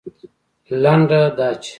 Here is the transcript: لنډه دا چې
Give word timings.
لنډه 0.81 1.21
دا 1.37 1.49
چې 1.63 1.69